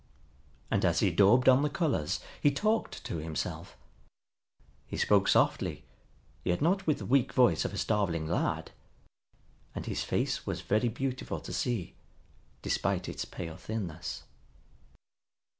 [0.71, 3.77] And as he daubed on the colors he talked to himself.
[4.87, 5.83] He spoke softly,
[6.43, 8.71] yet not with the weak voice of a starving lad;
[9.75, 11.93] and his face was very beautiful to see,
[12.63, 14.23] despite its pale thinness.